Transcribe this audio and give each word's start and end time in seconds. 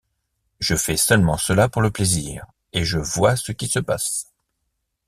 Je 0.59 0.75
fais 0.75 0.97
seulement 0.97 1.37
cela 1.37 1.69
pour 1.69 1.83
le 1.83 1.91
plaisir 1.91 2.47
et 2.73 2.83
je 2.83 2.97
vois 2.97 3.35
ce 3.35 3.51
qui 3.51 3.67
se 3.67 3.77
passe. 3.77 4.31